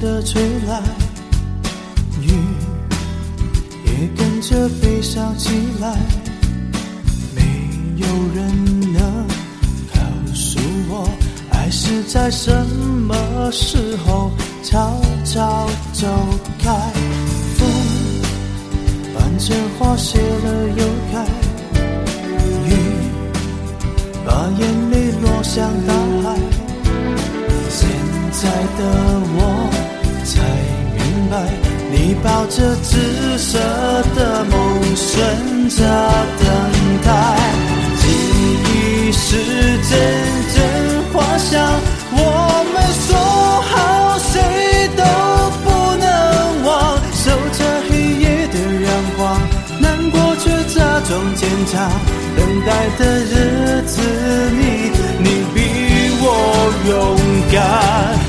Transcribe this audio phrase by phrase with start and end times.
[0.00, 0.82] 的吹来，
[2.20, 2.30] 雨
[3.84, 5.50] 也跟着悲伤起
[5.80, 5.96] 来。
[7.34, 7.42] 没
[7.96, 9.00] 有人能
[9.94, 10.00] 告
[10.34, 11.08] 诉我，
[11.50, 14.30] 爱是在什么时候
[14.62, 16.06] 悄悄走
[16.58, 16.70] 开。
[17.56, 17.68] 风
[19.14, 21.24] 伴着花谢了又开，
[22.66, 22.70] 雨
[24.24, 26.36] 把眼泪落向大海。
[27.70, 27.88] 现
[28.32, 28.80] 在的
[29.38, 29.38] 我
[31.90, 33.58] 你抱着紫色
[34.14, 34.54] 的梦，
[34.94, 35.78] 顺着
[36.38, 36.46] 等
[37.04, 37.08] 待。
[37.98, 38.02] 记
[38.64, 39.36] 忆是
[39.88, 39.90] 阵
[40.54, 40.56] 阵
[41.12, 41.54] 花香，
[42.12, 42.14] 我
[42.72, 42.74] 们
[43.06, 43.08] 说
[43.62, 43.72] 好
[44.18, 44.34] 谁
[44.96, 45.02] 都
[45.64, 46.06] 不能
[46.64, 46.70] 忘。
[47.12, 47.90] 守着黑
[48.20, 49.18] 夜的阳光，
[49.80, 50.74] 难过却假
[51.08, 51.90] 装坚强。
[52.36, 52.68] 等待
[52.98, 53.94] 的日子
[54.50, 54.62] 里，
[55.18, 55.56] 你比
[56.20, 56.24] 我
[56.88, 56.92] 勇
[57.52, 58.25] 敢。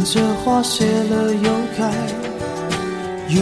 [0.00, 1.92] 看着花谢了又开，
[3.28, 3.38] 雨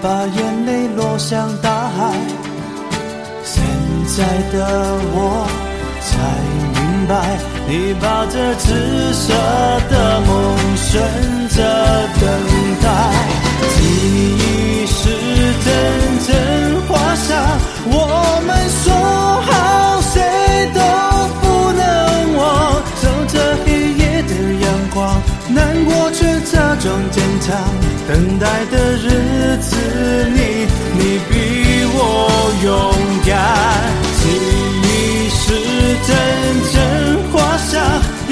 [0.00, 2.14] 把眼泪落向大海。
[3.42, 3.60] 现
[4.06, 4.22] 在
[4.52, 5.48] 的我
[6.00, 6.12] 才
[6.76, 9.34] 明白，你把这紫色
[9.90, 11.02] 的梦，选
[11.48, 11.58] 择
[12.20, 12.22] 等
[12.80, 12.86] 待。
[13.74, 13.82] 记
[14.38, 14.69] 忆
[28.08, 29.76] 等待的日子
[30.34, 31.32] 里，你比
[31.92, 31.98] 我
[32.64, 32.68] 勇
[33.26, 33.30] 敢。
[34.20, 34.22] 记
[34.82, 34.88] 忆
[35.30, 35.42] 是
[36.06, 36.08] 阵
[36.72, 36.74] 阵
[37.32, 37.70] 花香，
[38.28, 38.30] 一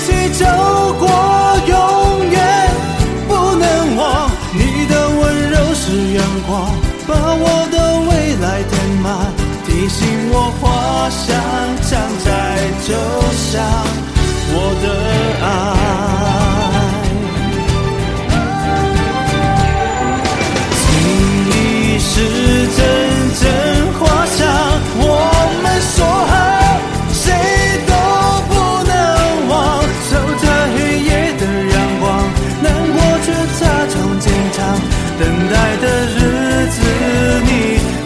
[0.00, 0.06] 起
[0.38, 0.42] 走
[0.98, 1.02] 过，
[1.66, 2.36] 永远
[3.28, 4.30] 不能忘。
[4.52, 6.52] 你的温柔是阳光，
[7.06, 7.76] 把我的
[8.08, 8.72] 未来填
[9.02, 9.06] 满，
[9.66, 11.24] 提醒我花香
[11.82, 11.90] 常
[12.24, 12.28] 在，
[12.86, 12.88] 就
[13.32, 13.52] 像
[14.52, 14.84] 我的
[15.44, 16.13] 爱。
[35.16, 36.16] 等待的日
[36.70, 36.76] 子
[37.46, 37.48] 里，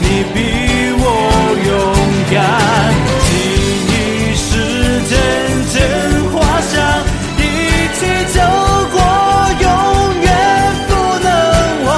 [0.00, 0.04] 你
[0.34, 0.36] 比
[0.98, 1.02] 我
[1.66, 1.70] 勇
[2.30, 2.36] 敢。
[3.24, 3.30] 记
[3.88, 3.90] 忆
[4.36, 4.48] 是
[5.08, 5.12] 阵
[5.72, 5.76] 阵
[6.32, 6.74] 花香，
[7.38, 7.40] 一
[7.96, 8.00] 起
[8.34, 8.36] 走
[8.92, 8.96] 过，
[9.64, 9.66] 永
[10.22, 10.28] 远
[10.88, 10.90] 不
[11.24, 11.26] 能
[11.86, 11.88] 忘。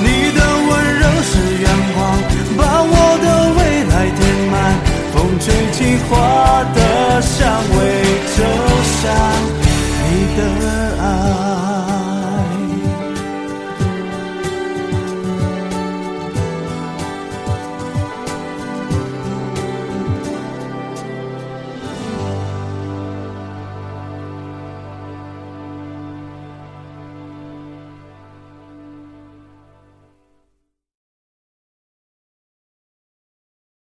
[0.00, 1.30] 你的温柔是
[1.62, 1.96] 阳光，
[2.58, 3.24] 把我的
[3.56, 4.54] 未来填满。
[5.14, 5.78] 风吹起
[6.08, 6.12] 花
[6.74, 6.78] 的
[7.22, 7.38] 香
[7.78, 7.78] 味，
[8.36, 8.38] 就
[9.00, 9.02] 像
[10.02, 10.04] 你
[10.36, 10.38] 的